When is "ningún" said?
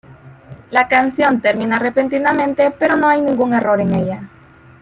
3.21-3.53